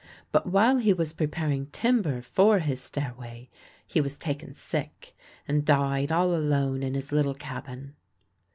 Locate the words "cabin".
7.35-7.95